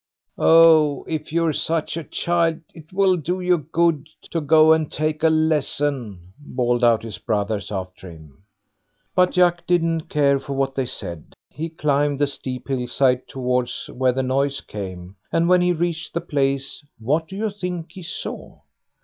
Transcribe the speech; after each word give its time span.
"Oh, 0.39 1.03
if 1.07 1.31
you're 1.31 1.53
such 1.53 1.95
a 1.95 2.03
child, 2.03 2.61
'twill 2.89 3.17
do 3.17 3.39
you 3.39 3.59
good 3.59 4.09
to 4.31 4.41
go 4.41 4.73
and 4.73 4.91
take 4.91 5.21
a 5.21 5.29
lesson", 5.29 6.33
bawled 6.39 6.83
out 6.83 7.03
his 7.03 7.19
brothers 7.19 7.71
after 7.71 8.09
him. 8.09 8.41
But 9.13 9.33
Jack 9.33 9.67
didn't 9.67 10.09
care 10.09 10.39
for 10.39 10.53
what 10.53 10.73
they 10.73 10.87
said; 10.87 11.35
he 11.51 11.69
climbed 11.69 12.17
the 12.17 12.25
steep 12.25 12.67
hill 12.67 12.87
side 12.87 13.27
towards 13.27 13.91
where 13.93 14.11
the 14.11 14.23
noise 14.23 14.59
came, 14.59 15.17
and 15.31 15.47
when 15.47 15.61
he 15.61 15.71
reached 15.71 16.15
the 16.15 16.21
place, 16.21 16.83
what 16.97 17.27
do 17.27 17.35
you 17.37 17.51
think 17.51 17.91
he 17.91 18.01
saw? 18.01 18.59